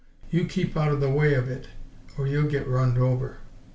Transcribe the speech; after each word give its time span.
You 0.31 0.45
keep 0.45 0.75
out 0.75 0.99
the 0.99 1.11
way 1.11 1.35
of 1.35 1.47
it, 1.47 1.67
or 2.17 2.25
you'll 2.25 2.49
git 2.49 2.67
runned 2.67 2.97
over!" 2.97 3.37